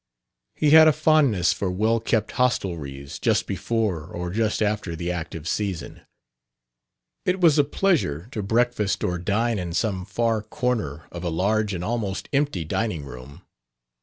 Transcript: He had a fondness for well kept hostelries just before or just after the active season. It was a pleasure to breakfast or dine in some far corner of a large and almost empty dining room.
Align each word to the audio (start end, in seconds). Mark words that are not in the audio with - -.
He 0.55 0.71
had 0.71 0.87
a 0.87 0.93
fondness 0.93 1.53
for 1.53 1.69
well 1.69 1.99
kept 1.99 2.31
hostelries 2.31 3.19
just 3.19 3.45
before 3.45 4.05
or 4.05 4.31
just 4.31 4.59
after 4.63 4.95
the 4.95 5.11
active 5.11 5.47
season. 5.47 6.01
It 7.23 7.39
was 7.39 7.59
a 7.59 7.63
pleasure 7.63 8.27
to 8.31 8.41
breakfast 8.41 9.03
or 9.03 9.19
dine 9.19 9.59
in 9.59 9.73
some 9.75 10.05
far 10.05 10.41
corner 10.41 11.05
of 11.11 11.23
a 11.23 11.29
large 11.29 11.71
and 11.75 11.83
almost 11.83 12.29
empty 12.33 12.65
dining 12.65 13.05
room. 13.05 13.43